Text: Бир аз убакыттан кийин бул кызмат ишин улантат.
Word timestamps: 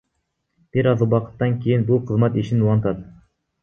Бир 0.77 0.89
аз 0.93 1.05
убакыттан 1.07 1.55
кийин 1.69 1.87
бул 1.93 2.05
кызмат 2.11 2.43
ишин 2.47 2.69
улантат. 2.69 3.09